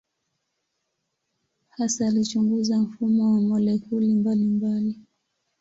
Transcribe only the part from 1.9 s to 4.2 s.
alichunguza mfumo wa molekuli